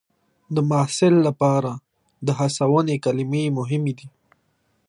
د 0.55 0.57
محصل 0.69 1.13
لپاره 1.27 1.71
د 2.25 2.27
هڅونې 2.39 2.95
کلمې 3.05 3.43
مهمې 3.57 3.93
دي. 3.99 4.07